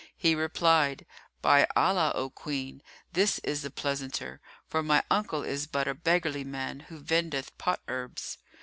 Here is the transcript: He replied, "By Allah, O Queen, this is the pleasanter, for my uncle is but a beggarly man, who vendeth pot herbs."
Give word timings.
He 0.17 0.33
replied, 0.33 1.05
"By 1.43 1.67
Allah, 1.75 2.11
O 2.15 2.31
Queen, 2.31 2.81
this 3.13 3.37
is 3.43 3.61
the 3.61 3.69
pleasanter, 3.69 4.41
for 4.67 4.81
my 4.81 5.03
uncle 5.11 5.43
is 5.43 5.67
but 5.67 5.87
a 5.87 5.93
beggarly 5.93 6.43
man, 6.43 6.79
who 6.89 6.97
vendeth 6.97 7.55
pot 7.59 7.81
herbs." 7.87 8.39